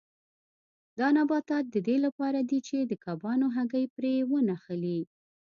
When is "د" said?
1.69-1.75, 2.83-2.93